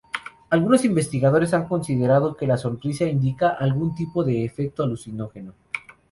Algunos 0.49 0.83
investigadores 0.83 1.53
han 1.53 1.67
considerado 1.67 2.35
que 2.35 2.47
la 2.47 2.57
sonrisa 2.57 3.05
indica 3.05 3.49
algún 3.49 3.93
tipo 3.93 4.23
de 4.23 4.43
efecto 4.43 4.81
alucinógeno. 4.81 5.53